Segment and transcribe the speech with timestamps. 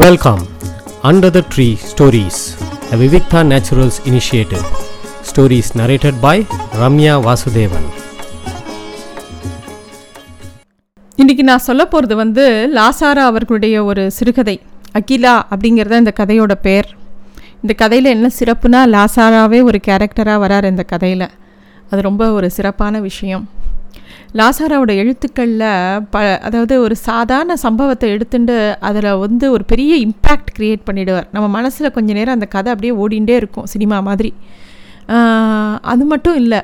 [0.00, 0.42] Welcome
[1.02, 2.38] under the tree stories
[2.90, 4.64] the Vivikta Naturals initiative
[5.28, 6.46] stories narrated by
[6.82, 7.88] Ramya Vasudevan
[11.18, 12.44] இன்றைக்கி நான் சொல்ல போகிறது வந்து
[12.74, 14.60] லாசாரா அவர்களுடைய ஒரு சிறுகதை.
[14.92, 16.88] அகிலா அப்படிங்கிறத இந்த கதையோட பேர்.
[17.62, 21.28] இந்த கதையில் என்ன சிறப்புனா லாசாராவே ஒரு கேரக்டராக வரார் இந்த கதையில்.
[21.90, 23.48] அது ரொம்ப ஒரு சிறப்பான விஷயம்.
[24.38, 28.56] லாசாராவோட எழுத்துக்களில் ப அதாவது ஒரு சாதாரண சம்பவத்தை எடுத்துட்டு
[28.88, 31.26] அதில் வந்து ஒரு பெரிய இம்பேக்ட் க்ரியேட் பண்ணிடுவார்.
[31.34, 34.30] நம்ம மனசில் கொஞ்ச நேரம் அந்த கதை அப்படியே ஓடிண்டே இருக்கும் சினிமா மாதிரி.
[35.92, 36.60] அது மட்டும் இல்லை.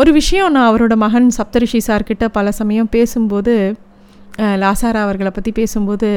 [0.00, 3.56] ஒரு விஷயம் நான் அவரோட மகன் சப்தரிஷி சார்கிட்ட பல சமயம் பேசும்போது
[4.62, 6.08] லாசாரா அவர்களை பற்றி பேசும்போது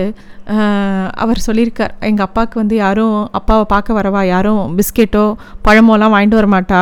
[1.24, 1.94] அவர் சொல்லியிருக்கார்.
[2.10, 4.24] எங்கள் அப்பாவுக்கு வந்து யாரும் அப்பாவை பார்க்க வரவா?
[4.34, 5.26] யாரும் பிஸ்கெட்டோ
[5.68, 6.82] பழமோலாம் வாங்கிட்டு வர மாட்டா?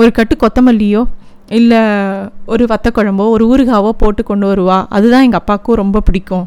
[0.00, 1.02] ஒரு கட்டு கொத்தமல்லியோ
[1.56, 1.80] இல்லை
[2.52, 4.78] ஒரு வத்தக்குழம்போ ஒரு ஊறுகாவோ போட்டு கொண்டு வருவா.
[4.96, 6.46] அதுதான் எங்கள் அப்பாவுக்கும் ரொம்ப பிடிக்கும்.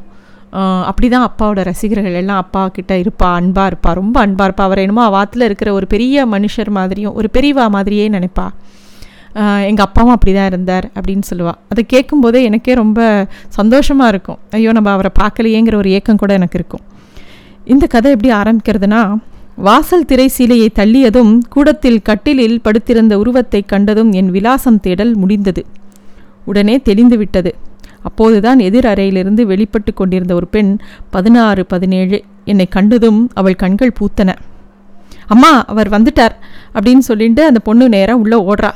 [0.90, 4.66] அப்படி தான் அப்பாவோட ரசிகர்கள் எல்லாம் அப்பா கிட்ட இருப்பா அன்பாக இருப்பா ரொம்ப அன்பாக இருப்பா.
[4.70, 8.48] அவர் என்னமோ வாத்தில் இருக்கிற ஒரு பெரிய மனுஷர் மாதிரியும் ஒரு பெரியவா மாதிரியே நினைப்பா.
[9.70, 13.02] எங்கள் அப்பாவும் அப்படி தான் இருந்தார் அப்படின்னு சொல்லுவாள் அதை கேட்கும்போதே எனக்கே ரொம்ப
[13.60, 14.40] சந்தோஷமாக இருக்கும்.
[14.58, 16.84] ஐயோ நம்ம அவரை பார்க்கலையேங்கிற ஒரு ஏக்கம் கூட எனக்கு இருக்கும்.
[17.74, 19.02] இந்த கதை எப்படி ஆரம்பிக்கிறதுனா
[19.56, 25.66] வாசல் திரை சீலையை தள்ளியதும் கூடத்தில் கட்டிலில் படுத்திருந்த உருவத்தை கண்டதும் என் விலாசம் தேடல் முடிந்தது.
[26.46, 27.56] உடனே தெளிந்து விட்டது
[28.04, 30.78] அப்போதுதான் எதிர் அறையிலிருந்து வெளிப்பட்டு கொண்டிருந்த ஒரு பெண்
[31.10, 34.36] பதினாறு பதினேழு என்னை கண்டதும் அவள் கண்கள் பூத்தன.
[35.28, 36.36] அம்மா அவர் வந்துட்டார்
[36.74, 38.72] அப்படின்னு சொல்லிட்டு அந்த பொண்ணு நேராக உள்ளே ஓடுறா.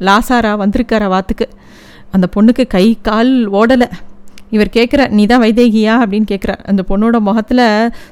[0.00, 1.48] லாசாரா வந்திருக்காரா வாத்துக்கு.
[2.10, 3.88] அந்த பொண்ணுக்கு கை கால் ஓடலை.
[4.50, 5.94] இவர் கேட்குற நீ தான் வைதேகியா?
[6.02, 7.64] அப்படின்னு கேட்குறார் அந்த பொண்ணோட முகத்தில்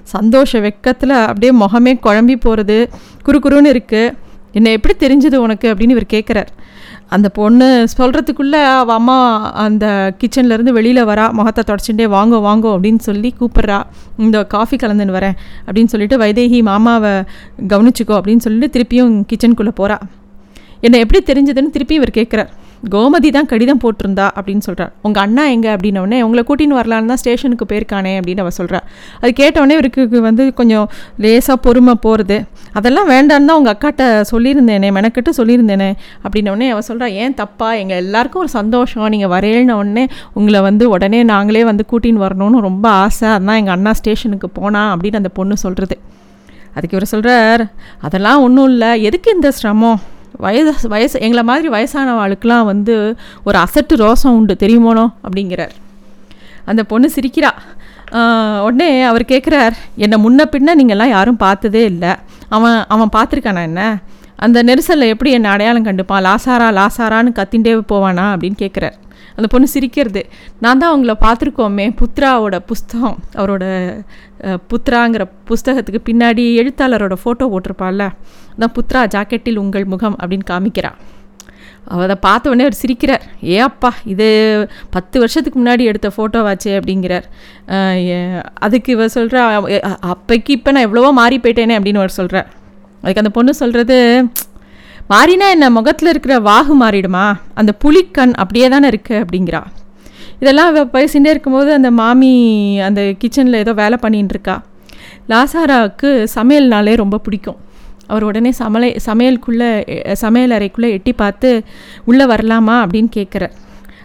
[0.03, 2.79] சந்தோஷ வெக்கத்தில் அப்படியே முகமே குழம்பி போகிறது
[3.27, 4.13] குறுக்குறுன்னு இருக்குது
[4.53, 5.75] என்னை எப்படி தெரிஞ்சது உனக்கு?
[5.75, 6.51] அப்படின்னு இவர் கேட்குறார்
[7.09, 7.67] அந்த பொண்ணு
[7.99, 9.17] சொல்கிறதுக்குள்ளே அவள் அம்மா
[9.55, 9.87] அந்த
[10.21, 13.79] கிச்சன்லேருந்து வெளியில் வரா முகத்தை தொடச்சுட்டே வாங்கோ வாங்கோ அப்படின்னு சொல்லி கூப்பிட்றா.
[14.19, 17.13] இந்த காஃபி கலந்துன்னு வரேன் அப்படின்னு சொல்லிட்டு வைதேகி மாமாவை
[17.69, 19.99] கவனிச்சுக்கோ அப்படின்னு சொல்லிட்டு திருப்பியும் கிச்சனுக்குள்ளே போகிறா
[20.81, 22.51] என்னை எப்படி தெரிஞ்சதுன்னு திருப்பி இவர் கேட்குறார்
[22.93, 25.71] கோமதி தான் கடிதம் போட்டிருந்தா அப்படின்னு சொல்கிறார் உங்கள் அண்ணா எங்கே?
[25.75, 28.81] அப்படின்னோடனே உங்களை கூட்டின்னு வரலான்னு தான் ஸ்டேஷனுக்கு போயிருக்கானே அப்படின்னு அவள் சொல்கிறா
[29.21, 30.87] அது கேட்டோடனே இவருக்கு வந்து கொஞ்சம்
[31.19, 32.39] லேசாக பொறுமை போகிறது
[32.79, 34.03] அதெல்லாம் வேண்டான்னு தான் உங்கள் அக்காட்ட
[34.33, 35.91] சொல்லியிருந்தேனே மெனக்கெட்டு சொல்லியிருந்தேனே
[36.25, 37.69] அப்படின்னோடனே அவள் சொல்கிறா ஏன் தப்பா?
[37.75, 38.83] எங்கள் எல்லாருக்கும் ஒரு சந்தோஷம்.
[39.15, 43.29] நீங்கள் வரையின உடனே உங்களை வந்து உடனே நாங்களே வந்து கூட்டின்னு வரணும்னு ரொம்ப ஆசை.
[43.37, 45.97] அதான் எங்கள் அண்ணா ஸ்டேஷனுக்கு போனா அப்படின்னு அந்த பொண்ணு சொல்கிறது
[46.77, 47.63] அதுக்கு இவர் சொல்கிறார்
[48.01, 48.91] அதெல்லாம் ஒன்றும் இல்லை.
[49.03, 50.01] எதுக்கு இந்த சிரமம்?
[50.37, 54.57] வயது வயசு எங்களை மாதிரி வயசானவாளுக்கெலாம் வந்து ஒரு அசட்டு ரோசம் உண்டு.
[54.59, 55.07] தெரியுமோனோ?
[55.25, 55.75] அப்படிங்கிறார்.
[56.65, 57.51] அந்த பொண்ணு சிரிக்கிறா.
[58.63, 62.13] உடனே அவர் கேட்குறார் என்னை முன்ன பின்ன நீங்கள்லாம் யாரும் பார்த்ததே இல்லை.
[62.49, 63.99] அவன் அவன் பார்த்துருக்கானா என்ன?
[64.37, 66.25] அந்த நெரிசலில் எப்படி என்னை அடையாளம் கண்டுப்பான்?
[66.29, 68.97] லாசாரா லாசாரான்னு கத்திண்டே போவானா அப்படின்னு கேட்குறார்
[69.37, 70.23] அந்த பொண்ணு சிரிக்கிறது.
[70.63, 73.17] நான் தான் அவங்கள பார்த்துருக்கோமே புத்ராவோட புஸ்தகம்.
[73.39, 73.65] அவரோட
[74.71, 78.05] புத்ராங்கிற புஸ்தகத்துக்கு பின்னாடி எழுத்தாளரோட ஃபோட்டோ போட்டிருப்பாள்ல.
[78.55, 80.99] அதான் புத்ரா ஜாக்கெட்டில் உங்கள் முகம் அப்படின்னு காமிக்கிறான்
[81.93, 83.25] அவரை அதை பார்த்தவொடனே அவர் சிரிக்கிறார்.
[83.53, 84.27] ஏ அப்பா இது
[84.95, 87.27] பத்து வருஷத்துக்கு முன்னாடி எடுத்த ஃபோட்டோவாச்சே அப்படிங்கிறார்.
[88.67, 89.43] அதுக்கு இவர் சொல்கிறா
[90.13, 92.49] அப்போக்கு இப்போ நான் எவ்வளவோ மாறி போயிட்டேனே அப்படின்னு அவர் சொல்கிறார்
[93.05, 93.97] அதுக்கு அந்த பொண்ணு சொல்கிறது
[95.13, 95.67] மாறினா என்ன?
[95.77, 97.25] முகத்தில் இருக்கிற வாகு மாறிடுமா?
[97.55, 99.61] அந்த புலிக்கண் அப்படியே தானே இருக்குது அப்படிங்கிறா.
[100.41, 102.33] இதெல்லாம் அவ பேசிகிட்டே இருக்கும்போது அந்த மாமி
[102.87, 104.57] அந்த கிச்சனில் ஏதோ வேலை பண்ணின்னு இருக்கா.
[105.33, 107.61] லாசாராவுக்கு சமையல்னாலே ரொம்ப பிடிக்கும்.
[108.07, 109.69] அவர் உடனே சமலை சமையலுக்குள்ளே
[110.23, 111.51] சமையல் அறைக்குள்ளே எட்டி பார்த்து
[112.05, 112.77] உள்ளே வரலாமா?
[112.85, 113.55] அப்படின்னு கேட்குறார்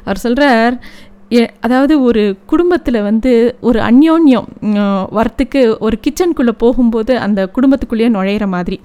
[0.03, 0.75] அவர் சொல்கிறார்
[1.59, 4.45] அதாவது ஒரு குடும்பத்தில் வந்து ஒரு அந்யோன்யம்
[5.11, 8.81] வரத்துக்கு ஒரு கிச்சனுக்குள்ளே போகும்போது அந்த குடும்பத்துக்குள்ளேயே நுழையிற மாதிரி.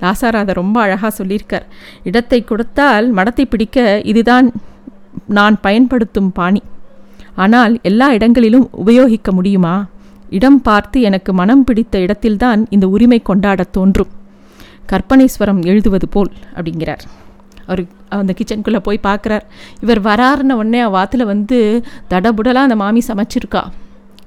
[0.00, 1.62] லாசார் அதை ரொம்ப அழகாக சொல்லியிருக்கார்.
[2.04, 4.52] இடத்தை கொடுத்தால் மடத்தை பிடிக்க இதுதான்
[5.26, 6.62] நான் பயன்படுத்தும் பாணி.
[7.34, 9.86] ஆனால் எல்லா இடங்களிலும் உபயோகிக்க முடியுமா?
[10.30, 14.08] இடம் பார்த்து எனக்கு மனம் பிடித்த இடத்தில்தான் இந்த உரிமை கொண்டாடத் தோன்றும்.
[14.86, 17.04] கற்பனைஸ்வரம் எழுதுவது போல் அப்படிங்கிறார்.
[17.68, 17.82] அவர்
[18.20, 19.44] அந்த கிச்சனுக்குள்ளே போய் பார்க்குறார்.
[19.84, 21.58] இவர் வராருன உடனே வாத்தில் வந்து
[22.12, 23.62] தடபுடலாக அந்த மாமி சமைச்சிருக்கா.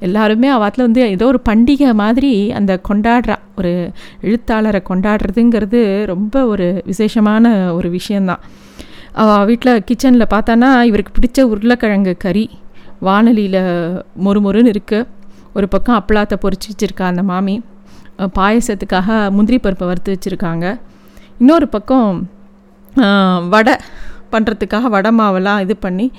[0.08, 3.36] எல்லாருமே அவாத்தில் வந்து ஏதோ ஒரு பண்டிகை மாதிரி அந்த கொண்டாடுறா.
[3.60, 3.72] ஒரு
[4.28, 8.44] எழுத்தாளரை கொண்டாடுறதுங்கிறது ரொம்ப ஒரு விசேஷமான ஒரு விஷயந்தான்
[9.22, 12.46] அவள் வீட்டில் கிச்சனில் பார்த்தானா இவருக்கு பிடிச்ச உருளைக்கிழங்கு கறி
[13.08, 13.62] வானலியில்
[14.26, 15.08] மொறுமொறுன்னு இருக்குது
[15.58, 17.56] ஒரு பக்கம் அப்பளாத்தை பொறிச்சு வச்சுருக்கா அந்த மாமி.
[18.38, 20.66] பாயசத்துக்காக முந்திரி பருப்பை வறுத்து வச்சுருக்காங்க.
[21.42, 22.10] இன்னொரு பக்கம்
[23.50, 23.76] வடை
[24.32, 26.12] பண்ணுறதுக்காக வடை மாவெல்லாம் இது பண்ணி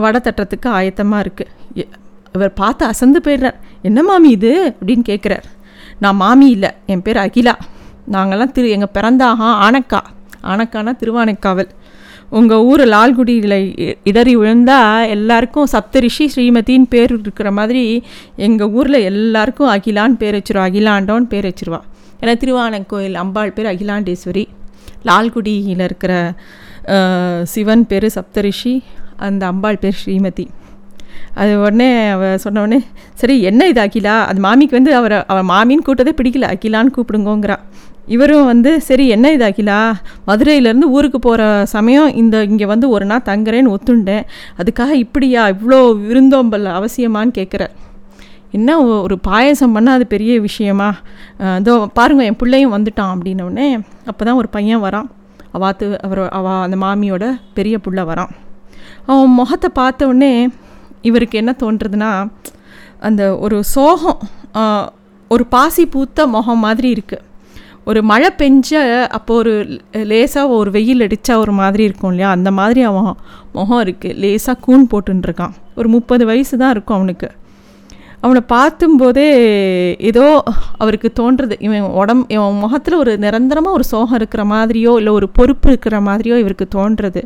[0.00, 1.88] வடை தட்டுறதுக்கு ஆயத்தமாக இருக்குது
[2.32, 3.54] இவர் பார்த்து அசந்து போயிடுறார்.
[3.82, 4.76] என்ன மாமி இது?
[4.80, 5.42] அப்படின்னு கேட்குறார்
[5.98, 6.70] நான் மாமி இல்லை.
[6.86, 7.52] என் பேர் அகிலா.
[8.12, 10.00] நாங்கள்லாம் திரு எங்கள் பிறந்தாகா ஆனக்கா.
[10.44, 11.68] ஆனக்கானா திருவானைக்காவல்.
[12.30, 18.02] உங்கள் ஊர் லால்குடியில் இ- இடறி விழுந்தால் எல்லாருக்கும் சப்தரிஷி ஸ்ரீமதின்னு பேர் இருக்கிற மாதிரி
[18.36, 20.56] எங்கள் ஊரில் எல்லாருக்கும் அகிலான்னு பேர் வச்சிருவா.
[20.56, 21.80] அகிலாண்டோன்னு பேர் வச்சிருவா.
[22.20, 24.46] ஏன்னா திருவானங்கோயில் அம்பாள் பேர் அகிலாண்டேஸ்வரி.
[25.08, 26.12] லால்குடியில் இருக்கிற
[27.52, 28.74] சிவன் பேர் சப்தரிஷி
[29.26, 30.46] அந்த அம்பாள் பேர் ஸ்ரீமதி.
[31.40, 32.78] அது உடனே அவ சொன்ன உடனே
[33.20, 34.14] சரி என்ன இது அகிலா?
[34.30, 36.48] அது மாமிக்கு வந்து அவரை அவள் மாமின்னு கூட்டதே பிடிக்கல.
[36.54, 37.56] அகிலான்னு கூப்பிடுங்கோங்கிறா.
[38.14, 39.78] இவரும் வந்து சரி என்ன இது அகிலா?
[40.28, 41.42] மதுரையிலேருந்து ஊருக்கு போகிற
[41.74, 44.24] சமயம் இந்த இங்கே வந்து ஒரு நாள் தங்குறேன்னு ஒத்துண்டேன்.
[44.60, 45.42] அதுக்காக இப்படியா?
[45.54, 47.74] இவ்வளோ விருந்தோம்பல் அவசியமான்னு கேட்குறேன்
[48.50, 50.88] என்ன ஒ- ஒரு பாயசம் பண்ணால் அது பெரிய விஷயமா?
[51.58, 53.66] இதோ பாருங்கள் என் பிள்ளையும் வந்துட்டான் அப்படின்னோடனே
[54.06, 55.08] அப்போ தான் ஒரு பையன் வரான்.
[55.54, 57.24] அவாத்து அவர் அவ அந்த மாமியோட
[57.54, 58.32] பெரிய புள்ள வரான்.
[59.06, 60.32] அவன் முகத்தை பார்த்த உடனே
[61.02, 62.10] இவருக்கு என்ன தோன்றதுன்னா
[63.00, 64.20] அந்த ஒரு சோகம்
[65.30, 67.24] ஒரு பாசி பூத்த முகம் மாதிரி இருக்குது
[67.84, 68.70] ஒரு மழை பெஞ்ச
[69.08, 69.52] அப்போ ஒரு
[70.02, 72.30] லேசாக ஒரு வெயில் அடித்தா ஒரு மாதிரி இருக்கும் இல்லையா?
[72.30, 73.14] அந்த மாதிரி அவன்
[73.52, 77.28] முகம் இருக்குது லேசாக கூன் போட்டுருக்கான் ஒரு முப்பது வயசு தான் இருக்கும் அவனுக்கு.
[78.20, 79.26] அவனை பார்த்தும்போதே
[80.10, 80.24] ஏதோ
[80.82, 85.68] அவருக்கு தோன்றுறது இவன் உடம் இவன் முகத்தில் ஒரு நிரந்தரமாக ஒரு சோகம் இருக்கிற மாதிரியோ இல்லை ஒரு பொறுப்பு
[85.72, 87.22] இருக்கிற மாதிரியோ இவருக்கு தோன்றுறது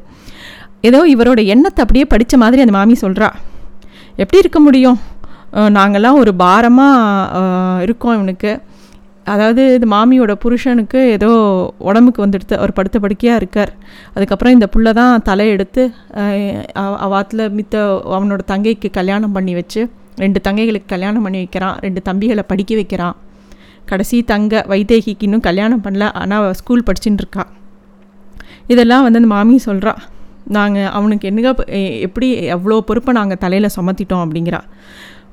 [0.89, 3.29] ஏதோ இவரோட எண்ணத்தை அப்படியே படித்த மாதிரி அந்த மாமி சொல்கிறா
[4.23, 4.99] எப்படி இருக்க முடியும்?
[5.77, 8.53] நாங்கள்லாம் ஒரு பாரமாக இருக்கோம் இவனுக்கு.
[9.33, 11.31] அதாவது இது மாமியோட புருஷனுக்கு ஏதோ
[11.89, 13.73] உடம்புக்கு வந்துடுத்து அவர் படுத்த படுக்கையாக இருக்கார்.
[14.15, 15.83] அதுக்கப்புறம் இந்த புள்ள தான் தலையெடுத்து
[17.05, 17.85] அவாத்தில் மித்த
[18.17, 19.83] அவனோட தங்கைக்கு கல்யாணம் பண்ணி வச்சு
[20.23, 23.17] ரெண்டு தங்கைகளுக்கு கல்யாணம் பண்ணி வைக்கிறான் ரெண்டு தம்பிகளை படிக்க வைக்கிறான்.
[23.91, 27.45] கடைசி தங்க வைதேகிக்கு இன்னும் கல்யாணம் பண்ணல ஆனால் அவள் ஸ்கூல் படிச்சுட்டு இருக்கா.
[28.73, 29.95] இதெல்லாம் வந்து அந்த மாமி சொல்கிறா
[30.57, 31.51] நாங்கள் அவனுக்கு என்னங்க
[32.07, 34.61] எப்படி எவ்வளோ பொறுப்பை நாங்கள் தலையில் சுமத்திட்டோம் அப்படிங்கிறா.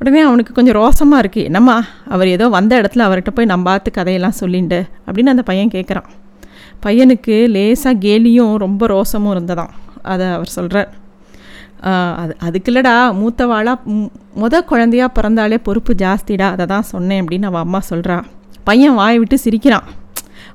[0.02, 1.78] உடனே அவனுக்கு கொஞ்சம் ரோசமாக இருக்குது என்னம்மா
[2.16, 6.08] அவர் ஏதோ வந்த இடத்துல அவர்கிட்ட போய் நம்ம பார்த்து கதையெல்லாம் சொல்லிண்டு அப்படின்னு அந்த பையன் கேட்குறான்
[6.86, 9.74] பையனுக்கு லேசாக கேலியும் ரொம்ப ரோசமும் இருந்ததாம்.
[10.12, 10.90] அதை அவர் சொல்கிறார்
[12.22, 13.74] அது அதுக்கு இல்லடா மூத்தவாளா
[14.42, 18.18] முத குழந்தையா பிறந்தாலே பொறுப்பு ஜாஸ்திடா அதை தான் சொன்னேன் அப்படின்னு அவள் அம்மா சொல்கிறா
[18.64, 19.84] பையன் வாயை விட்டு சிரிக்கிறான்.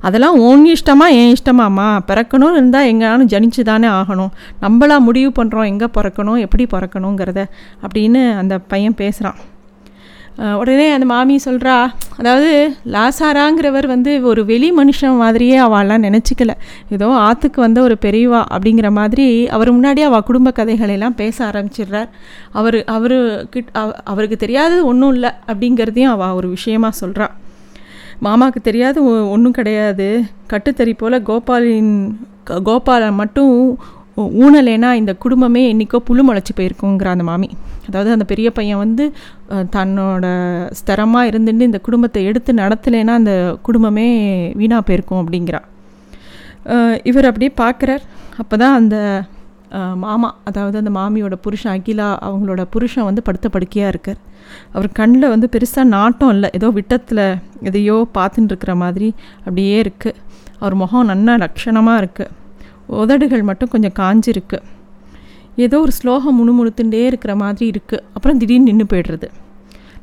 [0.00, 1.86] அதெல்லாம் உன் இஷ்டமா என் இஷ்டமாம்மா.
[2.08, 4.30] பிறக்கணும்னு இருந்தால் எங்கேனாலும் ஜனிச்சு தானே ஆகணும்.
[4.62, 7.46] நம்மளா முடிவு பண்ணுறோம் எங்கே பிறக்கணும் எப்படி பிறக்கணுங்கிறத
[7.82, 9.34] அப்படின்னு அந்த பையன் பேசுகிறான்
[10.36, 16.50] உடனே அந்த மாமி சொல்கிறா அதாவது லாசாராங்கிறவர் வந்து ஒரு வெளி மனுஷன் மாதிரியே அவள்லாம் நினச்சிக்கல.
[16.88, 22.08] ஏதோ ஆற்றுக்கு வந்த ஒரு பெரியவா அப்படிங்கிற மாதிரி அவர் முன்னாடி அவள் குடும்ப கதைகளெல்லாம் பேச ஆரம்பிச்சிடுறார்.
[22.52, 27.30] அவர் அவரு கிட் அவ- அவருக்கு தெரியாதது ஒன்றும் இல்லை அப்படிங்கிறதையும் அவள் ஒரு விஷயமா சொல்கிறாள்
[28.22, 30.22] மாமாவுக்கு தெரியாது ஒன்றும் கிடையாது.
[30.50, 32.14] கட்டுத்தறி போல் கோபாலின்
[32.46, 33.78] கோபாலை மட்டும்
[34.42, 37.48] ஊனலேனா இந்த குடும்பமே என்றைக்கோ புழு முளைச்சி போயிருக்குங்கிற அந்த மாமி.
[37.88, 39.04] அதாவது அந்த பெரிய பையன் வந்து
[39.76, 40.26] தன்னோட
[40.80, 43.34] ஸ்திரமாக இருந்துட்டு இந்த குடும்பத்தை எடுத்து நடத்தலைன்னா அந்த
[43.68, 44.08] குடும்பமே
[44.60, 45.60] வீணாக போயிருக்கும் அப்படிங்கிறா.
[47.10, 48.04] இவர் அப்படியே பார்க்குறார்.
[48.42, 48.96] அப்போ தான் அந்த
[50.04, 54.20] மாமா அதாவது அந்த மாமியோட புருஷன் அகிலா அவங்களோட புருஷன் வந்து படுத்த படுக்கையாக இருக்கார்.
[54.74, 56.48] அவர் கண்ணில் வந்து பெருசாக நாட்டம் இல்லை.
[56.58, 57.24] ஏதோ விட்டத்தில்
[57.68, 59.08] எதையோ பார்த்துட்டு இருக்கிற மாதிரி
[59.44, 60.20] அப்படியே இருக்குது
[60.60, 62.32] அவர் முகம் நன்னா லட்சணமாக இருக்குது
[63.00, 64.58] உதடுகள் மட்டும் கொஞ்சம் காஞ்சிருக்கு.
[65.64, 69.28] ஏதோ ஒரு ஸ்லோகம் முணுமுணுத்துட்டே இருக்கிற மாதிரி இருக்குது அப்புறம் திடீர்னு நின்று போய்டுறது.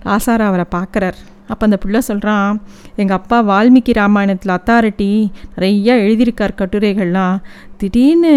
[0.06, 1.18] லாசாரா அவரை பார்க்குறார்.
[1.52, 2.62] அப்போ அந்த பிள்ளை சொல்கிறான்
[3.02, 5.10] எங்கள் அப்பா வால்மீகி ராமாயணத்தில் அத்தாரிட்டி
[5.56, 7.36] நிறையா எழுதியிருக்கார் கட்டுரைகள்லாம்.
[7.82, 8.32] திடீர்னு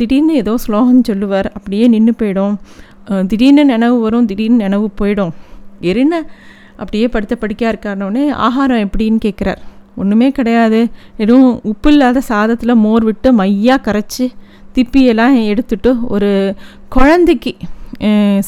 [0.00, 1.48] திடீர்னு ஏதோ ஸ்லோகம் சொல்லுவார்.
[1.56, 2.56] அப்படியே நின்று போயிடும்.
[3.30, 5.32] திடீர்னு நினைவு வரும் திடீர்னு நினைவு போயிடும்.
[5.90, 6.22] எரின
[6.76, 9.62] அப்படியே படுத்த படிக்கா இருக்காருனோடனே ஆகாரம் எப்படின்னு கேட்குறார்.
[10.00, 10.80] ஒன்றுமே கிடையாது.
[11.22, 14.26] எதுவும் உப்பு இல்லாத சாதத்தில் மோர் விட்டு மையாக கரைச்சி
[14.76, 16.30] திப்பியெல்லாம் எடுத்துட்டு ஒரு
[16.96, 17.52] குழந்தைக்கு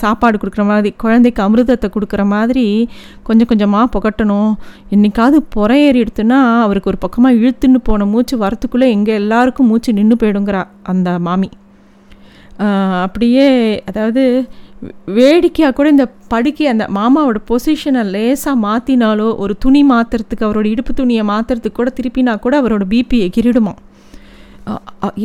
[0.00, 2.65] சாப்பாடு கொடுக்குற மாதிரி குழந்தைக்கு அமிர்தத்தை கொடுக்குற மாதிரி
[3.26, 4.53] கொஞ்சம் கொஞ்சமாக புகட்டணும்.
[4.95, 10.19] என்றைக்காவது புற ஏறி எடுத்துன்னா அவருக்கு ஒரு பக்கமாக இழுத்துன்னு போன மூச்சு வரத்துக்குள்ளே எங்கே எல்லாருக்கும் மூச்சு நின்று
[10.23, 10.62] போயிடுங்கிறா
[10.93, 11.50] அந்த மாமி.
[13.05, 13.47] அப்படியே
[13.91, 14.23] அதாவது
[15.16, 21.25] வேடிக்கையாக கூட இந்த படுக்கை அந்த மாமாவோட பொசிஷனை லேசாக மாற்றினாலோ ஒரு துணி மாற்றுறதுக்கு அவரோட இடுப்பு துணியை
[21.33, 23.75] மாற்றுறதுக்கு கூட திருப்பினா கூட அவரோட பிபி எகிரிடுமா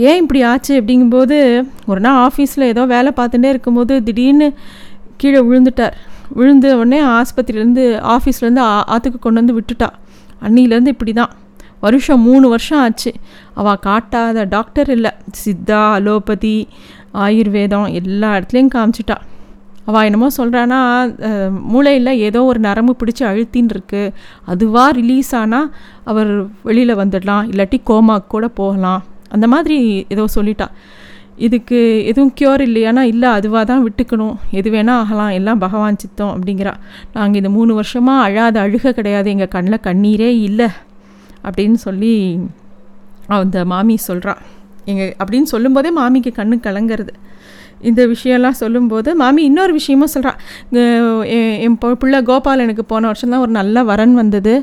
[0.10, 1.38] ஏன் இப்படி ஆச்சு அப்படிங்கும்போது
[1.92, 4.48] ஒரு நாள் ஆஃபீஸில் ஏதோ வேலை பார்த்துட்டே இருக்கும்போது திடீர்னு
[5.22, 5.96] கீழே விழுந்துட்டார்.
[6.40, 9.90] விழுந்த உடனே ஆஸ்பத்திரியிலேருந்து ஆஃபீஸ்லேருந்து ஆற்றுக்கு கொண்டு வந்து விட்டுட்டா.
[10.46, 11.34] அன்னிலேருந்து இப்படி தான்
[11.86, 13.12] வருஷம் மூணு வருஷம் ஆச்சு.
[13.60, 15.12] அவள் காட்டாத டாக்டர் இல்லை.
[15.42, 16.56] சித்தா அலோபதி
[17.26, 19.18] ஆயுர்வேதம் எல்லா இடத்துலையும் காமிச்சிட்டா.
[19.88, 20.80] அவள் என்னமோ சொல்கிறான்னா
[21.74, 24.04] மூளையில் ஏதோ ஒரு நரம்பு பிடிச்சி அழுத்தின்னு இருக்கு
[24.54, 25.70] அதுவாக ரிலீஸ் ஆனால்
[26.12, 26.32] அவர்
[26.68, 29.02] வெளியில் வந்துடலாம் இல்லாட்டி கோமாக்கு கூட போகலாம்.
[29.36, 29.78] அந்த மாதிரி
[30.14, 30.68] ஏதோ சொல்லிட்டா.
[31.48, 31.78] இதுக்கு
[32.10, 34.36] எதுவும் க்யூர் இல்லையானா இல்லை அதுவாக தான் விட்டுக்கணும்.
[34.60, 36.74] எது வேணால் ஆகலாம் எல்லாம் பகவான் சித்தம் அப்படிங்கிறா.
[37.16, 40.70] நாங்கள் இந்த மூணு வருஷமாக அழாத அழுக கிடையாது எங்கள் கண்ணில் கண்ணீரே இல்லை
[41.48, 42.14] அப்படின்னு சொல்லி
[43.42, 44.34] அந்த மாமி சொல்கிறா
[44.92, 47.14] எங்கள் அப்படின்னு சொல்லும்போதே மாமிக்கு கண்ணு கலங்கிறது.
[47.82, 50.34] இந்த விஷயம்லாம் சொல்லும்போது மாமி இன்னொரு விஷயமும் சொல்கிறா
[51.60, 54.54] என் பொ- பிள்ளை கோபால் எனக்கு போன வருஷம் தான் ஒரு நல்ல வரன் வந்தது.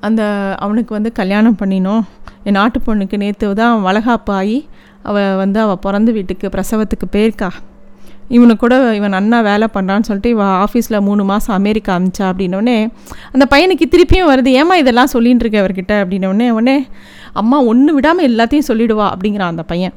[0.00, 0.22] அந்த
[0.58, 2.02] அவனுக்கு வந்து கல்யாணம் பண்ணினோம்.
[2.44, 4.58] என் நாட்டு பொண்ணுக்கு நேற்று தான் வளகாப்பு ஆகி
[5.02, 7.50] அவள் வந்து அவள் பிறந்த வீட்டுக்கு பிரசவத்துக்கு போயிருக்கா.
[8.28, 12.76] இவனுக்கு கூட இவன் அண்ணா வேலை பண்ணுறான்னு சொல்லிட்டு இவன் ஆஃபீஸில் மூணு மாதம் அமெரிக்கா அமிச்சா அப்படின்னோடனே
[13.32, 14.50] அந்த பையனுக்கு திருப்பியும் வருது.
[14.60, 15.94] ஏமா இதெல்லாம் சொல்லின்னு இருக்கேன் அவர்கிட்ட?
[16.02, 16.76] அப்படின்னோடனே உடனே
[17.32, 19.94] அம்மா ஒன்று விடாமல் எல்லாத்தையும் சொல்லிடுவா அப்படிங்கிறான் அந்த பையன்.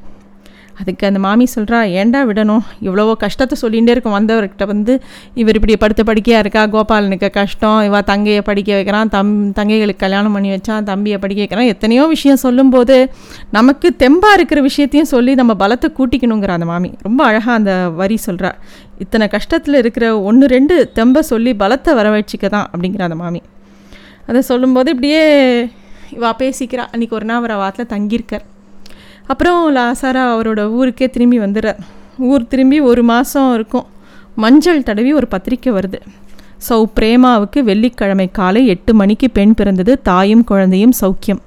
[0.80, 2.64] அதுக்கு அந்த மாமி சொல்கிறா ஏன்டா விடணும்?
[2.86, 4.94] இவ்வளவோ கஷ்டத்தை சொல்லிகிட்டே இருக்கும் வந்தவர்கிட்ட வந்து
[5.42, 6.64] இவர் இப்படி படுத்த படிக்கையாக இருக்கா?
[6.74, 7.80] கோபாலனுக்கு கஷ்டம்.
[7.88, 9.12] இவா தங்கையை படிக்க வைக்கிறான்.
[9.16, 10.88] தம் தங்கைகளுக்கு கல்யாணம் பண்ணி வச்சான்.
[10.92, 11.70] தம்பியை படிக்க வைக்கிறான்.
[11.74, 12.98] எத்தனையோ விஷயம் சொல்லும்போது
[13.58, 16.92] நமக்கு தெம்பாக இருக்கிற விஷயத்தையும் சொல்லி நம்ம பலத்தை கூட்டிக்கணுங்கிற அந்த மாமி.
[17.08, 18.52] ரொம்ப அழகாக அந்த வரி சொல்கிறா
[19.06, 23.42] இத்தனை கஷ்டத்தில் இருக்கிற ஒன்று ரெண்டு தெம்பை சொல்லி பலத்தை வரவழைச்சிக்க தான் அப்படிங்கிற அந்த மாமி.
[24.30, 25.24] அதை சொல்லும்போது இப்படியே
[26.18, 26.84] இவா பேசிக்கிறா.
[26.94, 28.46] அன்றைக்கி ஒரு நாள் அவரை வாரத்தில் தங்கியிருக்கார்.
[29.28, 31.82] அப்புறம் லாசாரா அவரோட ஊருக்கே திரும்பி வந்துடுறார்
[32.30, 33.88] ஊர் திரும்பி ஒரு மாதம் இருக்கும்.
[34.36, 36.00] மஞ்சள் தடவி ஒரு பத்திரிக்கை வருது.
[36.68, 41.42] சௌ பிரேமாவுக்கு வெள்ளிக்கிழமை காலை எட்டு மணிக்கு பெண் பிறந்தது தாயும் குழந்தையும் சௌக்கியம்.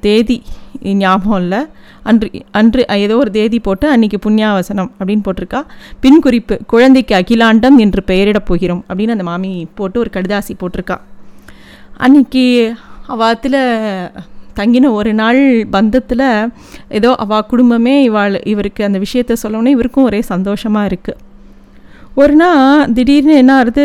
[0.00, 0.36] தேதி
[1.02, 1.60] ஞாபகம் இல்லை.
[2.02, 5.60] அன்று அன்று ஏதோ ஒரு தேதி போட்டு அன்றைக்கி புண்ணியாவசனம் அப்படின்னு போட்டிருக்கா.
[6.00, 10.96] பின் குறிப்பு குழந்தைக்கு அகிலாண்டம் என்று பெயரிடப் போகிறோம் அப்படின்னு அந்த மாமி போட்டு ஒரு கடிதாசி போட்டிருக்கா.
[11.96, 12.44] அன்னைக்கு
[13.08, 13.60] அவாத்தில்
[14.58, 15.40] தங்கின ஒரு நாள்
[15.72, 16.26] பந்தத்தில்
[16.98, 21.20] ஏதோ அவ குடும்பமே இவாள் இவருக்கு அந்த விஷயத்த சொல்லவுடனே இவருக்கும் ஒரே சந்தோஷமாக இருக்குது
[22.22, 23.84] ஒரு நாள் திடீர்னு என்ன ஆகுது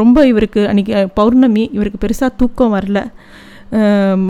[0.00, 2.98] ரொம்ப இவருக்கு அன்றைக்கி பௌர்ணமி இவருக்கு பெருசாக தூக்கம் வரல.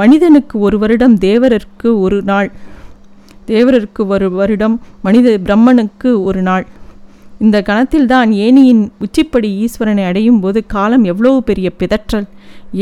[0.00, 2.48] மனிதனுக்கு ஒரு வருடம் தேவரருக்கு ஒரு நாள்.
[3.50, 6.64] தேவரருக்கு ஒரு வருடம் மனித பிரம்மனுக்கு ஒரு நாள்.
[7.46, 12.26] இந்த கணத்தில் தான் ஏனியின் உச்சிப்படி ஈஸ்வரனை அடையும் போது காலம் எவ்வளவு பெரிய பிதற்றல்.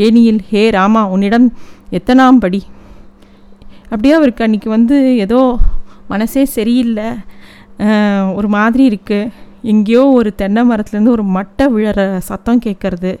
[0.05, 1.47] ஏனியில் ஹே ராமா உன்னிடம்
[1.97, 2.61] எத்தனாம் படி?
[3.91, 4.95] அப்படியே அவருக்கு அன்றைக்கி வந்து
[5.25, 5.41] ஏதோ
[6.13, 7.09] மனசே சரியில்லை.
[8.37, 9.31] ஒரு மாதிரி இருக்குது
[9.71, 13.11] எங்கேயோ ஒரு தென்னை மரத்துலேருந்து ஒரு மட்டை விழற சத்தம் கேட்குறது.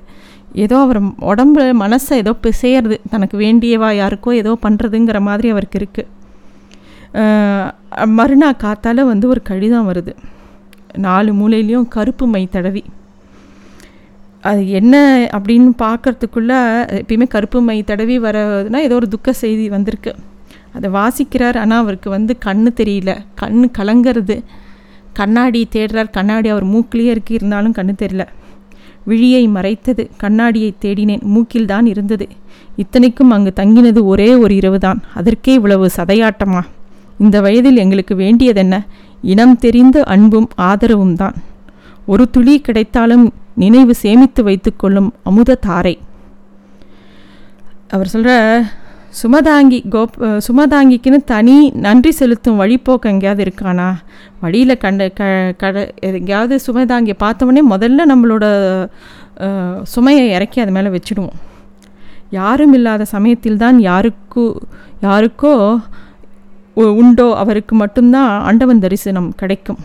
[0.63, 0.99] ஏதோ அவர்
[1.31, 2.97] உடம்புல மனசை ஏதோ பிசையறது.
[3.13, 6.13] தனக்கு வேண்டியவா யாருக்கோ ஏதோ பண்ணுறதுங்கிற மாதிரி அவருக்கு இருக்குது
[8.17, 10.13] மறுநாள் காத்தால் வந்து ஒரு கடிதம் வருது.
[10.93, 12.83] நாலு மூலையிலையும் கருப்பு மை தடவி.
[14.41, 16.59] அது என்ன அப்படின்னு பார்க்குறதுக்குள்ளே
[17.01, 20.15] எப்பயுமே கருப்பு மை தடவி வரதுனா ஏதோ ஒரு துக்க செய்தி வந்திருக்கு.
[20.73, 21.57] அதை வாசிக்கிறார்.
[21.57, 23.17] ஆனால் அவருக்கு வந்து கண்ணு தெரியல.
[23.35, 24.43] கண் கலங்கிறது.
[25.13, 26.09] கண்ணாடி தேடுறார்.
[26.11, 27.33] கண்ணாடி அவர் மூக்கிலேயே இருக்கு.
[27.33, 28.25] இருந்தாலும் கண்ணு தெரியல.
[29.03, 30.09] விழியை மறைத்தது.
[30.17, 31.21] கண்ணாடியை தேடினேன்.
[31.21, 32.27] மூக்கில் தான் இருந்தது.
[32.75, 35.01] இத்தனைக்கும் அங்கு தங்கினது ஒரே ஒரு இரவுதான்.
[35.13, 36.61] அதற்கே இவ்வளவு சதையாட்டமா?
[37.19, 38.85] இந்த வயதில் எங்களுக்கு வேண்டியதென்ன?
[39.21, 41.35] இனம் தெரிந்த அன்பும் ஆதரவும் தான்.
[42.05, 43.25] ஒரு துளி கிடைத்தாலும்
[43.63, 45.95] நினைவு சேமித்து வைத்துக்கொள்ளும் அமுத தாரை.
[47.95, 48.33] அவர் சொல்கிற
[49.21, 50.15] சுமதாங்கி கோப்
[50.47, 51.55] சுமதாங்கிக்குன்னு தனி
[51.85, 53.87] நன்றி செலுத்தும் வழிப்போக்கு எங்கேயாவது இருக்கானா?
[54.41, 55.75] வழியில் கண்ட க கட
[56.09, 58.45] எங்கேயாவது சுமதாங்கியை பார்த்தோன்னே முதல்ல நம்மளோட
[59.93, 61.37] சுமையை இறக்கி அது மேலே வச்சுடுவோம்.
[62.39, 64.45] யாரும் இல்லாத சமயத்தில் தான் யாருக்கு
[65.05, 65.53] யாருக்கோ
[66.99, 69.79] உண்டோ அவருக்கு மட்டும்தான் ஆண்டவன் தரிசனம் கிடைக்கும்.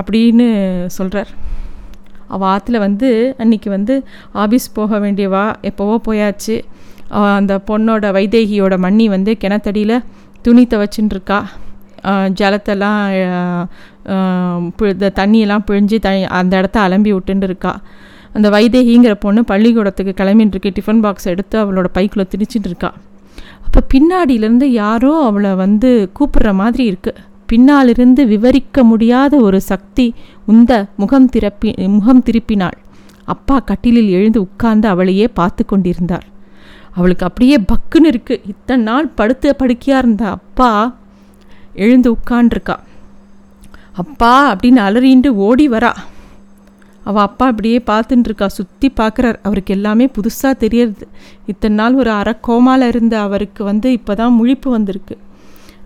[0.00, 0.46] அப்படின்னு
[0.96, 1.30] சொல்கிறார்
[2.34, 3.94] அவள் ஆற்றுல வந்து அன்னைக்கு வந்து
[4.44, 6.56] ஆபீஸ் போக வேண்டியவா எப்போவோ போயாச்சு.
[7.38, 9.96] அந்த பொண்ணோட வைதேகியோட மண்ணி வந்து கிணத்தடியில்
[10.42, 11.38] துணி துவச்சின்னு இருக்கா
[12.40, 13.02] ஜலத்தெல்லாம்
[14.92, 17.72] இந்த தண்ணியெல்லாம் பிழிஞ்சு த அந்த இடத்த அலம்பி விட்டுன்னு இருக்கா
[18.32, 22.90] அந்த வைதேகிங்கிற பொண்ணு பள்ளிக்கூடத்துக்கு கிளம்பின்னு இருக்கு டிஃபன் பாக்ஸ் எடுத்து அவளோட பைக்கில் திணிச்சிட்டு இருக்கா
[23.74, 30.04] அப்போ பின்னாடியிலேருந்து யாரோ அவளை வந்து கூப்பிடுற மாதிரி இருக்குது பின்னாலிருந்து விவரிக்க முடியாத ஒரு சக்தி
[30.46, 32.76] உந்த முகம் திறப்பி முகம் திருப்பினாள்.
[33.24, 36.26] அப்பா கட்டிலில் எழுந்து உட்கார்ந்து அவளையே பார்த்து கொண்டிருந்தாள்
[36.94, 40.70] அவளுக்கு அப்படியே பக்குன்னு இருக்குது இத்தனை நாள் படுத்து படுக்கையாக இருந்த அப்பா
[41.86, 42.76] எழுந்து உட்காண்டிருக்கா
[44.04, 45.94] அப்பா அப்படின்னு அலறிண்டு ஓடி வரா.
[47.04, 49.38] அவள் அப்பா அப்படியே பார்த்துட்டுருக்கா சுற்றி பார்க்குறார்.
[49.42, 51.06] அவருக்கு எல்லாமே புதுசாக தெரியறது.
[51.46, 55.16] இத்தனை நாள் ஒரு அரை கோமால இருந்த அவருக்கு வந்து இப்போ தான் முழிப்பு வந்திருக்கு.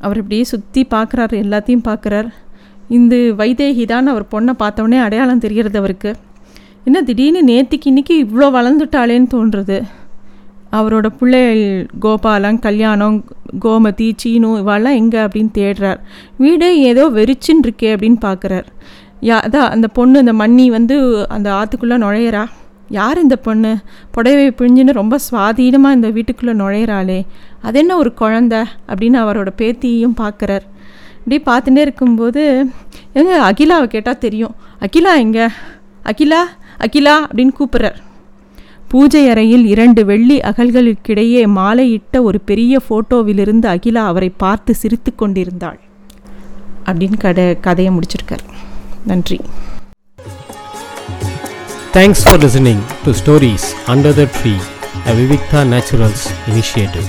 [0.00, 1.36] அவர் அப்படியே சுற்றி பார்க்குறாரு.
[1.44, 2.28] எல்லாத்தையும் பார்க்குறார்.
[2.88, 6.10] இந்த வைதேகி தான் அவர் பொண்ணை பார்த்தோன்னே அடையாளம் தெரியறது அவருக்கு.
[6.84, 9.78] என்ன திடீர்னு நேற்றுக்கு இன்னைக்கு இவ்வளோ வளர்ந்துட்டாளேன்னு தோன்றுறது.
[10.72, 11.64] அவரோட பிள்ளைகள்
[12.04, 13.16] கோபாலம் கல்யாணம்
[13.64, 16.00] கோமதி சீனு இவெல்லாம் எங்கே அப்படின்னு தேடுறார்.
[16.36, 18.66] வீடே ஏதோ வெறிச்சின்னு இருக்கே அப்படின்னு பார்க்குறார்.
[19.20, 22.46] யா அதான் அந்த பொண்ணு அந்த மண்ணி வந்து அந்த ஆற்றுக்குள்ளே நுழையிறா.
[22.88, 23.76] யார் இந்த பொண்ணு?
[24.10, 27.26] புடவை பிழிஞ்சுன்னு ரொம்ப சுவாதீனமாக இந்த வீட்டுக்குள்ளே நுழையிறாளே.
[27.62, 28.64] அது என்ன ஒரு குழந்த?
[28.88, 30.60] அப்படின்னு அவரோட பேத்தியும் பார்க்குறார்
[31.28, 32.66] இப்படி பார்த்துட்டே இருக்கும்போது
[33.12, 34.54] எங்க அகிலாவை கேட்டால் தெரியும்.
[34.80, 35.48] அகிலா எங்க?
[36.02, 36.42] அகிலா
[36.78, 37.94] அகிலா அப்படின்னு கூப்பிட்றார்.
[38.88, 45.80] பூஜை அறையில் இரண்டு வெள்ளி அகல்களுக்கிடையே மாலையிட்ட ஒரு பெரிய ஃபோட்டோவிலிருந்து அகிலா அவரை பார்த்து சிரித்து கொண்டிருந்தாள்.
[46.84, 48.44] அப்படின்னு கதை கதையை முடிச்சிருக்கார்.
[49.12, 49.40] நன்றி
[51.96, 54.58] Thanks for listening to Stories Under the Tree,
[55.10, 57.06] a Vivikta Naturals initiative.